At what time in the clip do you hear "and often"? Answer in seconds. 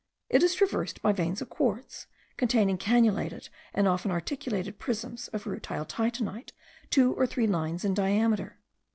3.71-4.09